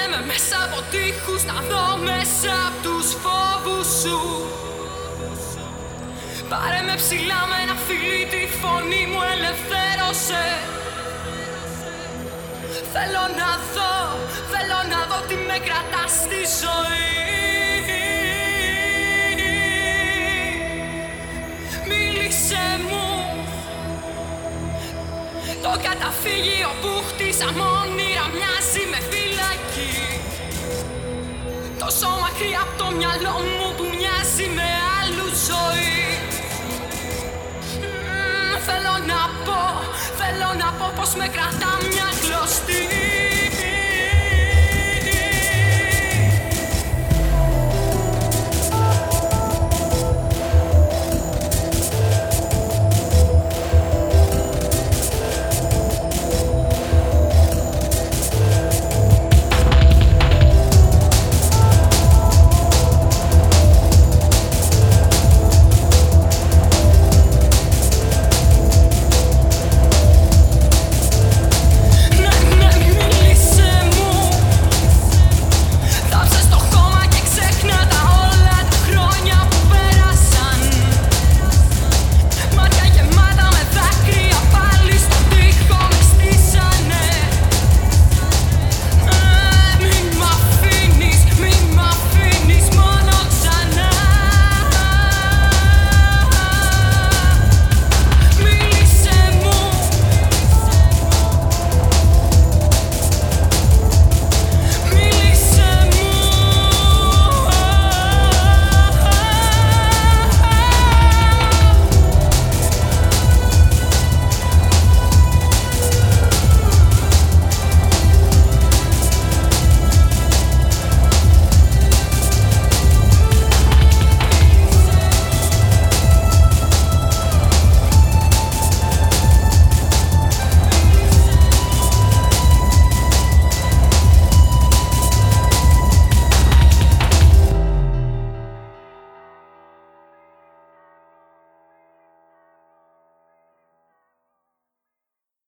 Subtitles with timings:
[0.00, 4.20] Πάρε με μέσα από τείχους να δω μέσα από τους φόβους σου.
[6.48, 10.44] Πάρε με ψηλά με ένα φιλί τη φωνή μου ελευθέρωσε.
[12.92, 13.94] Θέλω να δω,
[14.52, 17.08] θέλω να δω τι με κρατάς στη ζωή.
[21.88, 23.09] Μίλησε μου
[25.62, 27.48] Το καταφύγιο που χτίσα
[27.80, 29.94] όνειρα μοιάζει με φυλακή.
[31.78, 35.98] Τόσο μακριά από το μυαλό μου που μοιάζει με άλλου ζωή.
[38.66, 39.60] Θέλω να πω,
[40.20, 43.09] θέλω να πω πως με κρατά μια κλωστή